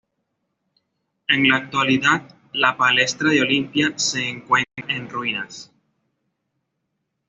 En 1.27 1.47
la 1.47 1.57
actualidad, 1.57 2.27
la 2.53 2.75
palestra 2.75 3.29
de 3.29 3.41
Olimpia 3.41 3.93
se 3.99 4.27
encuentra 4.29 4.85
en 4.95 5.07
ruinas. 5.07 5.71